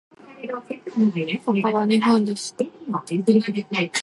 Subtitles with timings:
[1.45, 2.65] ここは日本ですか？